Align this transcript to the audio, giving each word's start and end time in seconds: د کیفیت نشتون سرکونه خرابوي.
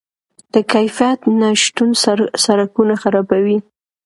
د 0.53 0.55
کیفیت 0.71 1.19
نشتون 1.41 1.89
سرکونه 2.43 2.93
خرابوي. 3.01 3.57